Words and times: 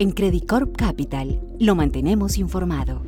En 0.00 0.10
Credit 0.10 0.44
Corp 0.44 0.76
Capital 0.76 1.40
lo 1.60 1.76
mantenemos 1.76 2.36
informado. 2.36 3.02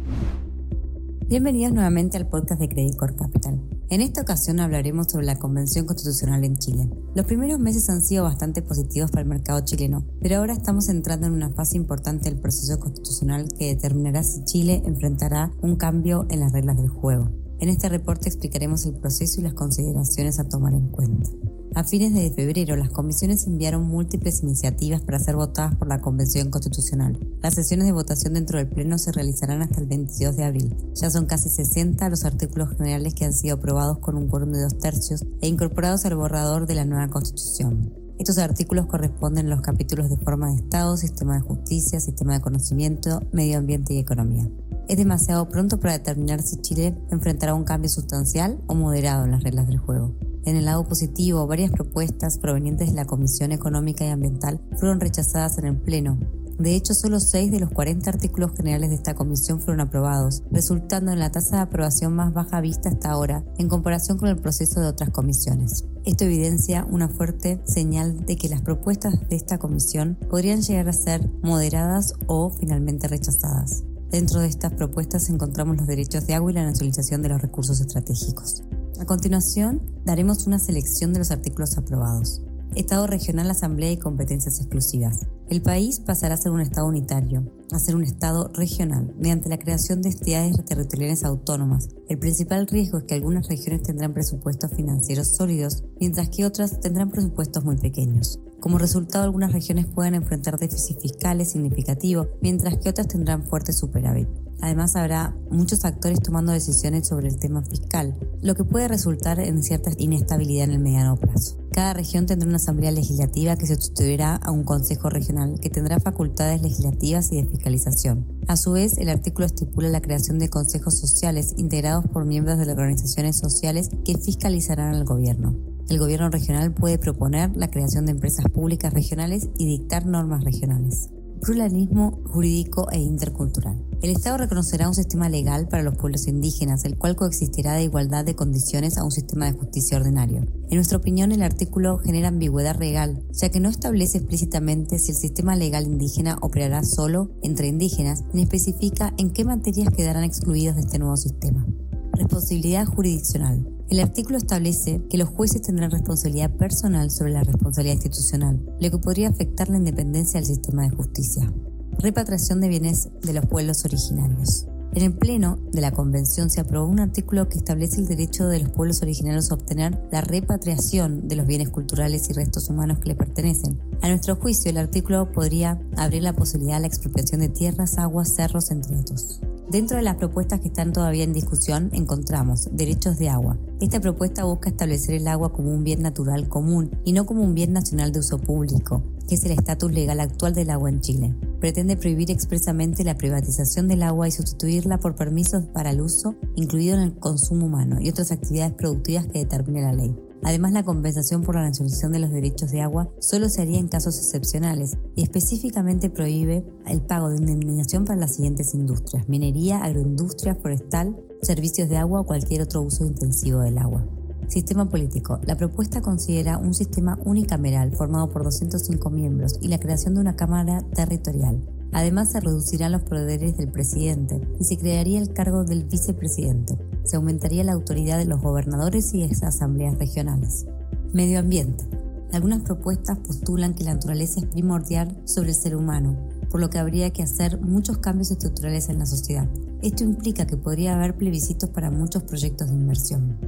Bienvenidos 1.27 1.73
nuevamente 1.73 2.17
al 2.17 2.29
podcast 2.29 2.61
de 2.61 2.69
Credit 2.69 2.97
Corp 2.97 3.19
Capital. 3.19 3.61
En 3.91 4.01
esta 4.01 4.23
ocasión 4.23 4.61
hablaremos 4.61 5.09
sobre 5.11 5.27
la 5.27 5.37
Convención 5.37 5.85
Constitucional 5.85 6.45
en 6.45 6.57
Chile. 6.59 6.89
Los 7.17 7.27
primeros 7.27 7.59
meses 7.59 7.91
han 7.91 8.03
sido 8.03 8.23
bastante 8.23 8.63
positivos 8.63 9.11
para 9.11 9.23
el 9.23 9.29
mercado 9.29 9.65
chileno, 9.65 10.07
pero 10.21 10.37
ahora 10.37 10.53
estamos 10.53 10.89
entrando 10.89 11.27
en 11.27 11.33
una 11.33 11.51
fase 11.51 11.77
importante 11.77 12.31
del 12.31 12.39
proceso 12.39 12.79
constitucional 12.79 13.49
que 13.59 13.75
determinará 13.75 14.23
si 14.23 14.45
Chile 14.45 14.83
enfrentará 14.85 15.51
un 15.63 15.75
cambio 15.75 16.29
en 16.31 16.39
las 16.39 16.53
reglas 16.53 16.77
del 16.77 16.89
juego. 16.89 17.33
En 17.59 17.69
este 17.69 17.89
reporte 17.89 18.29
explicaremos 18.29 18.87
el 18.87 18.95
proceso 18.95 19.41
y 19.41 19.45
las 19.45 19.55
consideraciones 19.55 20.39
a 20.39 20.49
tomar 20.49 20.73
en 20.73 20.89
cuenta. 20.89 21.31
A 21.77 21.85
fines 21.85 22.15
de 22.15 22.31
febrero, 22.31 22.75
las 22.75 22.89
comisiones 22.89 23.47
enviaron 23.47 23.87
múltiples 23.87 24.43
iniciativas 24.43 25.03
para 25.03 25.19
ser 25.19 25.37
votadas 25.37 25.75
por 25.75 25.89
la 25.89 26.01
Convención 26.01 26.49
Constitucional. 26.49 27.19
Las 27.43 27.53
sesiones 27.53 27.85
de 27.85 27.93
votación 27.93 28.33
dentro 28.33 28.57
del 28.57 28.67
Pleno 28.67 28.97
se 28.97 29.13
realizarán 29.13 29.61
hasta 29.61 29.83
el 29.83 29.87
22 29.87 30.39
de 30.39 30.45
abril. 30.45 30.75
Ya 30.95 31.11
son 31.11 31.27
casi 31.27 31.51
60 31.51 32.09
los 32.09 32.25
artículos 32.25 32.71
generales 32.79 33.13
que 33.13 33.27
han 33.27 33.35
sido 33.35 33.57
aprobados 33.57 33.99
con 33.99 34.17
un 34.17 34.27
quórum 34.27 34.53
de 34.53 34.63
dos 34.63 34.79
tercios 34.79 35.27
e 35.43 35.49
incorporados 35.49 36.07
al 36.07 36.17
borrador 36.17 36.67
de 36.67 36.77
la 36.77 36.87
nueva 36.87 37.09
Constitución. 37.09 37.93
Estos 38.19 38.39
artículos 38.39 38.87
corresponden 38.87 39.49
a 39.49 39.51
los 39.51 39.61
capítulos 39.61 40.09
de 40.09 40.17
forma 40.17 40.49
de 40.49 40.57
Estado, 40.57 40.97
sistema 40.97 41.35
de 41.35 41.43
justicia, 41.43 42.01
sistema 42.01 42.33
de 42.33 42.41
conocimiento, 42.41 43.21
medio 43.33 43.59
ambiente 43.59 43.93
y 43.93 43.99
economía. 43.99 44.49
Es 44.89 44.97
demasiado 44.97 45.47
pronto 45.51 45.79
para 45.79 45.93
determinar 45.93 46.41
si 46.41 46.57
Chile 46.63 46.97
enfrentará 47.11 47.53
un 47.53 47.65
cambio 47.65 47.91
sustancial 47.91 48.63
o 48.67 48.75
moderado 48.75 49.27
en 49.27 49.33
las 49.33 49.43
reglas 49.43 49.67
del 49.67 49.77
juego. 49.77 50.15
En 50.47 50.55
el 50.55 50.67
lado 50.67 50.85
positivo, 50.85 51.45
varias 51.49 51.73
propuestas 51.73 52.39
provenientes 52.39 52.89
de 52.89 52.95
la 52.95 53.05
Comisión 53.05 53.51
Económica 53.51 54.07
y 54.07 54.11
Ambiental 54.11 54.61
fueron 54.79 55.01
rechazadas 55.01 55.59
en 55.59 55.67
el 55.67 55.77
Pleno. 55.77 56.21
De 56.57 56.77
hecho, 56.77 56.95
solo 56.95 57.19
6 57.19 57.51
de 57.51 57.59
los 57.59 57.71
40 57.71 58.09
artículos 58.09 58.53
generales 58.57 58.91
de 58.91 58.95
esta 58.95 59.17
comisión 59.17 59.61
fueron 59.61 59.81
aprobados, 59.81 60.45
resultando 60.53 61.11
en 61.11 61.19
la 61.19 61.33
tasa 61.33 61.57
de 61.57 61.63
aprobación 61.63 62.15
más 62.15 62.33
baja 62.33 62.61
vista 62.61 62.89
hasta 62.89 63.11
ahora 63.11 63.45
en 63.59 63.69
comparación 63.69 64.19
con 64.19 64.29
el 64.29 64.39
proceso 64.39 64.81
de 64.81 64.87
otras 64.87 65.11
comisiones. 65.11 65.85
Esto 66.05 66.25
evidencia 66.25 66.87
una 66.89 67.09
fuerte 67.09 67.61
señal 67.67 68.25
de 68.25 68.37
que 68.37 68.49
las 68.49 68.63
propuestas 68.63 69.29
de 69.29 69.35
esta 69.35 69.59
comisión 69.59 70.17
podrían 70.31 70.63
llegar 70.63 70.89
a 70.89 70.93
ser 70.93 71.29
moderadas 71.43 72.15
o 72.29 72.51
finalmente 72.51 73.09
rechazadas. 73.09 73.83
Dentro 74.11 74.41
de 74.41 74.47
estas 74.47 74.73
propuestas 74.73 75.29
encontramos 75.29 75.77
los 75.77 75.89
derechos 75.89 76.25
de 76.29 76.35
agua 76.35 76.53
y 76.53 76.55
la 76.55 76.65
nacionalización 76.65 77.21
de 77.23 77.31
los 77.31 77.43
recursos 77.43 77.81
estratégicos. 77.81 78.63
A 78.99 79.05
continuación, 79.05 79.83
daremos 80.07 80.47
una 80.47 80.59
selección 80.59 81.13
de 81.13 81.19
los 81.19 81.31
artículos 81.31 81.77
aprobados. 81.77 82.41
Estado 82.75 83.07
regional, 83.07 83.51
asamblea 83.51 83.93
y 83.93 83.99
competencias 83.99 84.59
exclusivas. 84.59 85.27
El 85.51 85.61
país 85.61 86.01
pasará 86.01 86.35
a 86.35 86.39
ser 86.39 86.53
un 86.53 86.63
Estado 86.63 86.87
unitario, 86.87 87.45
a 87.73 87.79
ser 87.79 87.95
un 87.95 88.05
Estado 88.05 88.51
regional, 88.55 89.15
mediante 89.19 89.51
la 89.51 89.59
creación 89.59 90.01
de 90.01 90.11
entidades 90.11 90.65
territoriales 90.65 91.25
autónomas. 91.25 91.89
El 92.09 92.19
principal 92.19 92.67
riesgo 92.67 92.99
es 92.99 93.05
que 93.05 93.15
algunas 93.15 93.49
regiones 93.49 93.83
tendrán 93.83 94.15
presupuestos 94.15 94.71
financieros 94.73 95.29
sólidos, 95.37 95.85
mientras 96.01 96.31
que 96.31 96.47
otras 96.47 96.81
tendrán 96.81 97.11
presupuestos 97.11 97.65
muy 97.65 97.77
pequeños. 97.77 98.41
Como 98.67 98.79
resultado, 98.79 99.23
algunas 99.23 99.53
regiones 99.53 99.87
pueden 99.87 100.17
enfrentar 100.17 100.59
déficits 100.59 101.01
fiscales 101.01 101.53
significativos, 101.53 102.27
mientras 102.43 102.77
que 102.79 102.89
otras 102.89 103.07
tendrán 103.07 103.45
fuerte 103.45 103.73
superávit. 103.73 104.27
Además, 104.61 104.97
habrá 104.97 105.37
muchos 105.53 105.85
actores 105.85 106.21
tomando 106.21 106.51
decisiones 106.51 107.07
sobre 107.07 107.29
el 107.29 107.39
tema 107.39 107.63
fiscal, 107.63 108.19
lo 108.43 108.57
que 108.57 108.65
puede 108.65 108.89
resultar 108.89 109.39
en 109.39 109.63
cierta 109.63 109.93
inestabilidad 109.99 110.65
en 110.65 110.73
el 110.73 110.79
mediano 110.81 111.15
plazo. 111.15 111.59
Cada 111.71 111.95
región 111.95 112.27
tendrá 112.27 112.49
una 112.49 112.57
asamblea 112.57 112.91
legislativa 112.91 113.55
que 113.55 113.69
se 113.69 113.77
sustituirá 113.77 114.35
a 114.35 114.51
un 114.51 114.65
consejo 114.65 115.11
regional 115.11 115.61
que 115.61 115.71
tendrá 115.71 116.01
facultades 116.01 116.61
legislativas 116.61 117.31
y 117.31 117.37
de 117.37 117.49
fiscalización. 117.49 118.27
A 118.49 118.57
su 118.57 118.73
vez, 118.73 118.99
el 118.99 119.11
artículo 119.11 119.47
estipula 119.47 119.91
la 119.91 120.03
creación 120.03 120.41
de 120.41 120.51
consejos 120.51 120.99
sociales 120.99 121.55
integrados 121.57 122.05
por 122.09 122.25
miembros 122.25 122.59
de 122.59 122.67
las 122.67 122.77
organizaciones 122.77 123.39
sociales 123.39 123.91
que 124.05 124.19
fiscalizarán 124.19 124.97
al 124.97 125.05
gobierno. 125.05 125.76
El 125.89 125.99
gobierno 125.99 126.31
regional 126.31 126.73
puede 126.75 126.99
proponer 126.99 127.57
la 127.57 127.69
creación 127.69 128.07
de 128.07 128.13
empresas 128.13 128.47
públicas 128.47 128.93
regionales 128.93 129.49
y 129.59 129.67
dictar 129.67 130.07
normas 130.07 130.45
regionales 130.45 131.11
pluralismo 131.41 132.23
jurídico 132.27 132.91
e 132.91 132.99
intercultural. 132.99 133.81
El 134.03 134.11
Estado 134.11 134.39
reconocerá 134.39 134.89
un 134.89 134.95
sistema 134.95 135.29
legal 135.29 135.69
para 135.69 135.83
los 135.83 135.97
pueblos 135.97 136.27
indígenas, 136.27 136.85
el 136.85 136.99
cual 136.99 137.17
coexistirá 137.17 137.75
de 137.75 137.85
igualdad 137.85 138.25
de 138.25 138.35
condiciones 138.35 138.99
a 138.99 139.05
un 139.05 139.11
sistema 139.11 139.47
de 139.47 139.53
justicia 139.53 139.97
ordinario. 139.97 140.41
En 140.69 140.77
nuestra 140.77 140.99
opinión, 140.99 141.33
el 141.33 141.43
artículo 141.43 141.99
genera 141.99 142.29
ambigüedad 142.29 142.79
legal, 142.79 143.23
ya 143.33 143.49
que 143.49 143.61
no 143.61 143.69
establece 143.69 144.19
explícitamente 144.19 144.99
si 144.99 145.13
el 145.13 145.17
sistema 145.17 145.57
legal 145.57 145.87
indígena 145.87 146.37
operará 146.41 146.83
solo 146.85 147.31
entre 147.43 147.69
indígenas, 147.69 148.25
ni 148.33 148.43
especifica 148.43 149.15
en 149.17 149.31
qué 149.31 149.45
materias 149.45 149.95
quedarán 149.95 150.25
excluidas 150.25 150.77
de 150.77 150.83
este 150.83 150.99
nuevo 150.99 151.17
sistema. 151.17 151.67
Responsabilidad 152.13 152.87
jurisdiccional. 152.87 153.76
El 153.89 154.01
artículo 154.01 154.37
establece 154.37 155.01
que 155.09 155.17
los 155.17 155.29
jueces 155.29 155.63
tendrán 155.63 155.93
responsabilidad 155.93 156.51
personal 156.51 157.09
sobre 157.13 157.33
la 157.33 157.45
responsabilidad 157.45 157.95
institucional, 157.95 158.61
lo 158.81 158.91
que 158.91 158.99
podría 158.99 159.29
afectar 159.29 159.69
la 159.69 159.79
independencia 159.79 160.41
del 160.41 160.49
sistema 160.49 160.83
de 160.83 160.91
justicia. 160.91 161.53
Repatriación 161.99 162.61
de 162.61 162.69
bienes 162.69 163.09
de 163.23 163.33
los 163.33 163.47
pueblos 163.47 163.85
originarios. 163.85 164.67
En 164.93 165.03
el 165.03 165.13
Pleno 165.13 165.59
de 165.71 165.83
la 165.83 165.93
Convención 165.93 166.51
se 166.51 166.61
aprobó 166.61 166.89
un 166.89 166.99
artículo 166.99 167.49
que 167.49 167.59
establece 167.59 168.01
el 168.01 168.09
derecho 168.09 168.49
de 168.49 168.61
los 168.61 168.71
pueblos 168.71 169.03
originarios 169.03 169.51
a 169.51 169.55
obtener 169.55 169.97
la 170.11 170.21
repatriación 170.21 171.29
de 171.29 171.37
los 171.37 171.47
bienes 171.47 171.69
culturales 171.69 172.29
y 172.29 172.33
restos 172.33 172.69
humanos 172.69 172.99
que 172.99 173.11
les 173.11 173.17
pertenecen. 173.17 173.79
A 174.03 174.09
nuestro 174.09 174.35
juicio, 174.35 174.71
el 174.71 174.79
artículo 174.79 175.31
podría 175.31 175.79
abrir 175.97 176.23
la 176.25 176.33
posibilidad 176.33 176.79
a 176.79 176.81
la 176.81 176.87
expropiación 176.89 177.41
de 177.41 177.51
tierras, 177.51 177.99
aguas, 177.99 178.35
cerros, 178.35 178.71
entre 178.73 178.97
otros. 178.97 179.41
Dentro 179.69 179.97
de 179.97 180.05
las 180.05 180.15
propuestas 180.15 180.61
que 180.61 180.69
están 180.69 180.93
todavía 180.93 181.25
en 181.25 181.33
discusión 181.33 181.91
encontramos 181.93 182.69
derechos 182.71 183.19
de 183.19 183.29
agua. 183.29 183.59
Esta 183.81 183.99
propuesta 183.99 184.45
busca 184.45 184.69
establecer 184.69 185.17
el 185.17 185.27
agua 185.27 185.53
como 185.53 185.73
un 185.73 185.83
bien 185.83 186.03
natural 186.03 186.49
común 186.49 186.93
y 187.05 187.13
no 187.13 187.27
como 187.27 187.43
un 187.43 187.53
bien 187.53 187.73
nacional 187.73 188.13
de 188.13 188.21
uso 188.21 188.39
público, 188.39 189.03
que 189.29 189.35
es 189.35 189.45
el 189.45 189.51
estatus 189.51 189.91
legal 189.91 190.21
actual 190.21 190.55
del 190.55 190.71
agua 190.71 190.89
en 190.89 191.01
Chile. 191.01 191.35
Pretende 191.59 191.97
prohibir 191.97 192.31
expresamente 192.31 193.03
la 193.03 193.17
privatización 193.17 193.89
del 193.89 194.05
agua 194.05 194.29
y 194.29 194.31
sustituirla 194.31 194.99
por 194.99 195.17
permisos 195.17 195.65
para 195.65 195.91
el 195.91 196.01
uso, 196.01 196.37
incluido 196.55 196.95
en 196.95 197.03
el 197.03 197.19
consumo 197.19 197.67
humano 197.67 198.01
y 198.01 198.09
otras 198.09 198.31
actividades 198.31 198.75
productivas 198.75 199.27
que 199.27 199.41
determine 199.41 199.83
la 199.83 199.93
ley. 199.93 200.15
Además, 200.47 200.71
la 200.71 200.85
compensación 200.85 201.43
por 201.43 201.57
la 201.57 201.63
nacionalización 201.63 202.13
de 202.13 202.21
los 202.21 202.31
derechos 202.31 202.71
de 202.71 202.81
agua 202.81 203.11
solo 203.19 203.49
se 203.49 203.63
haría 203.63 203.81
en 203.81 203.89
casos 203.89 204.17
excepcionales 204.17 204.97
y 205.17 205.25
específicamente 205.25 206.09
prohíbe 206.09 206.65
el 206.87 207.03
pago 207.03 207.31
de 207.31 207.39
indemnización 207.39 208.05
para 208.05 208.21
las 208.21 208.37
siguientes 208.37 208.73
industrias, 208.73 209.29
minería, 209.29 209.83
agroindustria, 209.83 210.55
forestal, 210.55 211.17
servicios 211.43 211.89
de 211.89 211.97
agua 211.97 212.21
o 212.21 212.27
cualquier 212.27 212.63
otro 212.63 212.83
uso 212.83 213.05
intensivo 213.05 213.59
del 213.59 213.77
agua. 213.77 214.07
Sistema 214.47 214.89
político. 214.89 215.41
La 215.45 215.57
propuesta 215.57 216.01
considera 216.01 216.59
un 216.59 216.75
sistema 216.75 217.19
unicameral 217.25 217.97
formado 217.97 218.31
por 218.31 218.45
205 218.45 219.11
miembros 219.11 219.59
y 219.61 219.67
la 219.67 219.81
creación 219.81 220.15
de 220.15 220.21
una 220.21 220.37
Cámara 220.37 220.81
territorial. 220.95 221.61
Además, 221.93 222.31
se 222.31 222.39
reducirán 222.39 222.93
los 222.93 223.03
poderes 223.03 223.57
del 223.57 223.73
presidente 223.73 224.41
y 224.61 224.65
se 224.65 224.79
crearía 224.79 225.19
el 225.19 225.33
cargo 225.33 225.65
del 225.65 225.87
vicepresidente. 225.87 226.79
Se 227.07 227.17
aumentaría 227.17 227.63
la 227.63 227.73
autoridad 227.73 228.19
de 228.19 228.25
los 228.25 228.43
gobernadores 228.43 229.15
y 229.15 229.23
asambleas 229.23 229.97
regionales. 229.97 230.67
Medio 231.13 231.39
ambiente. 231.39 231.85
Algunas 232.33 232.63
propuestas 232.63 233.17
postulan 233.19 233.75
que 233.75 233.85
la 233.85 233.95
naturaleza 233.95 234.41
es 234.41 234.47
primordial 234.47 235.17
sobre 235.25 235.51
el 235.51 235.55
ser 235.55 235.77
humano, 235.77 236.17
por 236.51 236.61
lo 236.61 236.69
que 236.69 236.79
habría 236.79 237.11
que 237.11 237.23
hacer 237.23 237.61
muchos 237.61 237.99
cambios 237.99 238.33
estructurales 238.33 238.89
en 238.89 238.99
la 238.99 239.07
sociedad. 239.07 239.49
Esto 239.83 240.03
implica 240.03 240.49
que 240.49 240.57
podría 240.57 240.97
haber 240.97 241.17
plebiscitos 241.17 241.71
para 241.71 241.93
muchos 241.93 242.25
proyectos 242.25 242.69
de 242.69 242.75
inversión. 242.75 243.39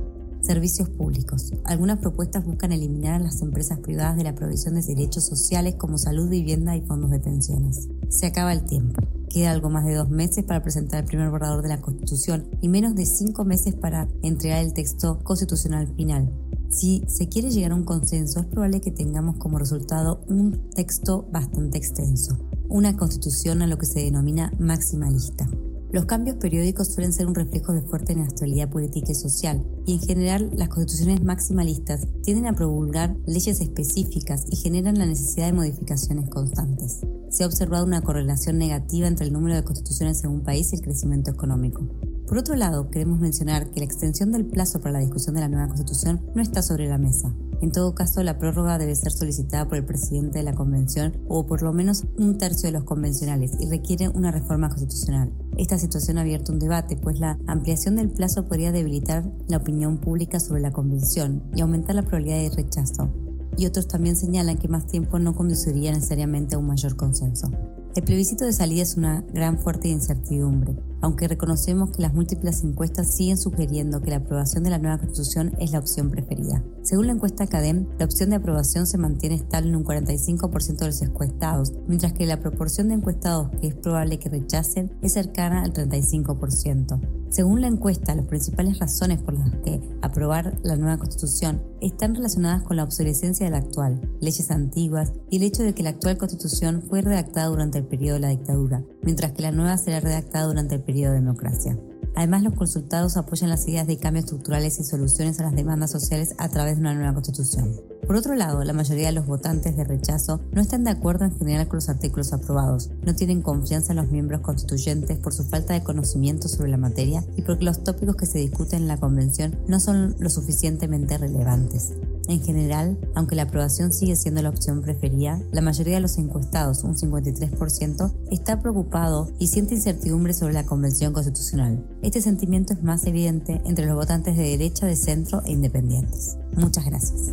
Servicios 0.41 0.89
públicos. 0.89 1.53
Algunas 1.65 1.99
propuestas 1.99 2.47
buscan 2.47 2.71
eliminar 2.71 3.21
a 3.21 3.25
las 3.25 3.43
empresas 3.43 3.81
privadas 3.81 4.17
de 4.17 4.23
la 4.23 4.37
provisión 4.37 4.77
de 4.77 4.83
derechos 4.83 5.25
sociales 5.25 5.75
como 5.75 5.99
salud, 5.99 6.31
vivienda 6.31 6.77
y 6.77 6.83
fondos 6.83 7.11
de 7.11 7.19
pensiones. 7.19 7.89
Se 8.09 8.27
acaba 8.27 8.53
el 8.53 8.63
tiempo. 8.65 9.18
Queda 9.29 9.51
algo 9.51 9.69
más 9.69 9.85
de 9.85 9.95
dos 9.95 10.09
meses 10.09 10.45
para 10.45 10.63
presentar 10.63 11.01
el 11.01 11.07
primer 11.07 11.31
borrador 11.31 11.63
de 11.63 11.69
la 11.69 11.81
Constitución 11.81 12.49
y 12.63 12.69
menos 12.69 12.95
de 12.95 13.05
cinco 13.05 13.45
meses 13.45 13.75
para 13.75 14.09
entregar 14.23 14.65
el 14.65 14.73
texto 14.73 15.19
constitucional 15.23 15.93
final. 15.97 16.33
Si 16.71 17.03
se 17.09 17.29
quiere 17.29 17.51
llegar 17.51 17.73
a 17.73 17.75
un 17.75 17.85
consenso, 17.85 18.41
es 18.41 18.47
probable 18.47 18.81
que 18.81 18.91
tengamos 18.91 19.37
como 19.37 19.59
resultado 19.59 20.25
un 20.29 20.71
texto 20.71 21.27
bastante 21.33 21.79
extenso, 21.79 22.39
una 22.69 22.97
constitución 22.97 23.63
a 23.63 23.67
lo 23.67 23.79
que 23.79 23.87
se 23.87 24.01
denomina 24.01 24.53
maximalista. 24.59 25.49
Los 25.91 26.05
cambios 26.05 26.37
periódicos 26.37 26.89
suelen 26.89 27.15
ser 27.15 27.27
un 27.27 27.35
reflejo 27.35 27.73
de 27.73 27.81
fuerte 27.81 28.13
inestabilidad 28.13 28.69
política 28.69 29.13
y 29.13 29.15
social, 29.15 29.67
y 29.87 29.95
en 29.95 30.01
general 30.01 30.51
las 30.55 30.69
constituciones 30.69 31.23
maximalistas 31.23 32.07
tienden 32.23 32.47
a 32.47 32.55
promulgar 32.55 33.17
leyes 33.27 33.63
específicas 33.63 34.45
y 34.51 34.57
generan 34.57 34.99
la 34.99 35.07
necesidad 35.07 35.47
de 35.47 35.55
modificaciones 35.55 36.29
constantes. 36.29 37.01
Se 37.31 37.45
ha 37.45 37.47
observado 37.47 37.85
una 37.85 38.01
correlación 38.01 38.59
negativa 38.59 39.07
entre 39.07 39.27
el 39.27 39.33
número 39.33 39.55
de 39.55 39.65
constituciones 39.65 40.25
en 40.25 40.31
un 40.31 40.43
país 40.43 40.73
y 40.73 40.77
el 40.77 40.83
crecimiento 40.83 41.31
económico. 41.31 41.87
Por 42.27 42.39
otro 42.39 42.57
lado, 42.57 42.91
queremos 42.91 43.21
mencionar 43.21 43.71
que 43.71 43.81
la 43.81 43.87
extensión 43.87 44.33
del 44.33 44.47
plazo 44.47 44.81
para 44.81 44.93
la 44.93 44.99
discusión 44.99 45.35
de 45.35 45.41
la 45.41 45.49
nueva 45.49 45.69
constitución 45.69 46.21
no 46.35 46.43
está 46.43 46.63
sobre 46.63 46.87
la 46.87 46.99
mesa. 46.99 47.35
En 47.61 47.73
todo 47.73 47.95
caso, 47.95 48.23
la 48.23 48.39
prórroga 48.39 48.79
debe 48.79 48.95
ser 48.95 49.13
solicitada 49.13 49.67
por 49.67 49.79
el 49.79 49.85
presidente 49.85 50.39
de 50.39 50.45
la 50.45 50.55
convención 50.55 51.17
o 51.29 51.47
por 51.47 51.63
lo 51.63 51.73
menos 51.73 52.05
un 52.19 52.39
tercio 52.39 52.69
de 52.69 52.73
los 52.73 52.85
convencionales 52.85 53.53
y 53.61 53.69
requiere 53.69 54.09
una 54.09 54.31
reforma 54.31 54.69
constitucional. 54.69 55.33
Esta 55.57 55.79
situación 55.79 56.19
ha 56.19 56.21
abierto 56.21 56.53
un 56.53 56.59
debate, 56.59 56.97
pues 56.97 57.19
la 57.19 57.39
ampliación 57.47 57.97
del 57.97 58.11
plazo 58.11 58.47
podría 58.47 58.73
debilitar 58.73 59.25
la 59.49 59.57
opinión 59.57 59.99
pública 59.99 60.39
sobre 60.39 60.61
la 60.61 60.73
convención 60.73 61.43
y 61.55 61.63
aumentar 61.63 61.97
la 61.97 62.03
probabilidad 62.03 62.39
de 62.39 62.63
rechazo. 62.63 63.28
Y 63.59 63.67
otros 63.67 63.89
también 63.89 64.17
señalan 64.17 64.57
que 64.57 64.69
más 64.69 64.87
tiempo 64.87 65.19
no 65.19 65.35
conduciría 65.35 65.93
necesariamente 65.93 66.55
a 66.55 66.59
un 66.59 66.69
mayor 66.69 66.97
consenso. 66.97 67.51
El 67.97 68.05
plebiscito 68.05 68.45
de 68.45 68.53
salida 68.53 68.83
es 68.83 68.97
una 68.97 69.23
gran 69.35 69.59
fuerte 69.59 69.89
incertidumbre, 69.89 70.77
aunque 71.01 71.27
reconocemos 71.27 71.91
que 71.91 72.03
las 72.03 72.15
múltiples 72.15 72.63
encuestas 72.63 73.17
siguen 73.17 73.37
sugiriendo 73.37 74.01
que 74.01 74.11
la 74.11 74.19
aprobación 74.19 74.63
de 74.63 74.71
la 74.71 74.79
nueva 74.79 74.99
constitución 74.99 75.53
es 75.59 75.73
la 75.73 75.81
opción 75.81 76.09
preferida. 76.09 76.63
Según 76.83 77.09
la 77.09 77.15
encuesta 77.15 77.43
Academ, 77.43 77.89
la 77.99 78.05
opción 78.05 78.31
de 78.31 78.37
aprobación 78.37 78.87
se 78.87 78.99
mantiene 78.99 79.35
estable 79.35 79.71
en 79.71 79.77
un 79.77 79.85
45% 79.85 80.79
de 80.79 80.87
los 80.87 81.03
encuestados, 81.03 81.73
mientras 81.89 82.13
que 82.13 82.27
la 82.27 82.39
proporción 82.39 82.89
de 82.89 82.95
encuestados 82.95 83.51
que 83.61 83.67
es 83.67 83.75
probable 83.75 84.21
que 84.21 84.29
rechacen 84.29 84.93
es 85.03 85.15
cercana 85.15 85.65
al 85.65 85.73
35%. 85.73 87.18
Según 87.31 87.61
la 87.61 87.67
encuesta, 87.67 88.15
las 88.15 88.27
principales 88.27 88.79
razones 88.79 89.21
por 89.21 89.35
las 89.35 89.51
que 89.63 89.81
aprobar 90.01 90.59
la 90.63 90.77
nueva 90.77 90.97
constitución 90.97 91.63
están 91.81 92.15
relacionadas 92.15 92.63
con 92.63 92.77
la 92.77 92.85
obsolescencia 92.85 93.45
de 93.45 93.53
la 93.53 93.59
actual, 93.59 94.01
leyes 94.21 94.51
antiguas 94.51 95.13
y 95.31 95.37
el 95.37 95.43
hecho 95.43 95.63
de 95.63 95.75
que 95.75 95.83
la 95.83 95.91
actual 95.91 96.17
constitución 96.17 96.83
fue 96.89 97.03
redactada 97.03 97.49
durante 97.49 97.79
el 97.79 97.87
periodo 97.87 98.15
de 98.15 98.21
la 98.21 98.29
dictadura, 98.29 98.83
mientras 99.03 99.33
que 99.33 99.43
la 99.43 99.53
nueva 99.53 99.77
será 99.77 100.01
redactada 100.01 100.47
durante 100.47 100.77
el 100.77 100.83
periodo 100.83 101.13
de 101.13 101.21
democracia. 101.21 101.79
Además, 102.17 102.43
los 102.43 102.55
consultados 102.55 103.17
apoyan 103.17 103.51
las 103.51 103.69
ideas 103.69 103.87
de 103.87 103.99
cambios 103.99 104.25
estructurales 104.25 104.81
y 104.81 104.85
soluciones 104.85 105.39
a 105.39 105.45
las 105.45 105.55
demandas 105.55 105.91
sociales 105.91 106.35
a 106.39 106.49
través 106.49 106.77
de 106.77 106.81
una 106.81 106.95
nueva 106.95 107.15
constitución. 107.15 107.98
Por 108.09 108.17
otro 108.17 108.35
lado, 108.35 108.65
la 108.65 108.73
mayoría 108.73 109.09
de 109.09 109.13
los 109.13 109.27
votantes 109.27 109.77
de 109.77 109.85
rechazo 109.85 110.41
no 110.53 110.63
están 110.63 110.83
de 110.83 110.91
acuerdo 110.91 111.27
en 111.27 111.39
general 111.39 111.69
con 111.69 111.77
los 111.77 111.91
artículos 111.91 112.33
aprobados, 112.33 112.89
no 113.03 113.15
tienen 113.15 113.43
confianza 113.43 113.93
en 113.93 113.99
los 113.99 114.11
miembros 114.11 114.41
constituyentes 114.41 115.19
por 115.19 115.35
su 115.35 115.45
falta 115.45 115.75
de 115.75 115.83
conocimiento 115.83 116.49
sobre 116.49 116.71
la 116.71 116.79
materia 116.79 117.23
y 117.37 117.43
porque 117.43 117.67
los 117.67 117.85
tópicos 117.85 118.17
que 118.17 118.25
se 118.25 118.39
discuten 118.39 118.81
en 118.81 118.89
la 118.89 118.97
convención 118.97 119.59
no 119.69 119.79
son 119.79 120.17
lo 120.19 120.31
suficientemente 120.31 121.19
relevantes. 121.19 121.93
En 122.29 122.43
general, 122.43 122.99
aunque 123.15 123.37
la 123.37 123.43
aprobación 123.43 123.93
sigue 123.93 124.17
siendo 124.17 124.41
la 124.41 124.49
opción 124.49 124.81
preferida, 124.81 125.39
la 125.53 125.61
mayoría 125.61 125.97
de 125.97 126.01
los 126.01 126.17
encuestados, 126.17 126.85
un 126.85 126.95
53%, 126.95 128.15
está 128.31 128.63
preocupado 128.63 129.31
y 129.39 129.49
siente 129.49 129.75
incertidumbre 129.75 130.33
sobre 130.33 130.55
la 130.55 130.65
Convención 130.65 131.13
Constitucional. 131.13 131.87
Este 132.01 132.23
sentimiento 132.23 132.73
es 132.73 132.83
más 132.83 133.05
evidente 133.05 133.61
entre 133.67 133.85
los 133.85 133.97
votantes 133.97 134.35
de 134.35 134.45
derecha, 134.45 134.87
de 134.87 134.97
centro 134.97 135.43
e 135.45 135.53
independientes. 135.53 136.39
Muchas 136.57 136.87
gracias. 136.87 137.33